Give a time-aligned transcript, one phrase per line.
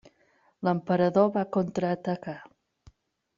[0.67, 2.35] L'emperador va contraatacar.